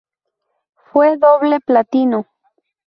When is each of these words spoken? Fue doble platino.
Fue 0.85 1.15
doble 1.17 1.59
platino. 1.63 2.25